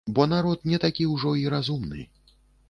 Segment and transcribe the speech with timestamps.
[0.17, 2.09] Бо народ не такі ўжо і разумны.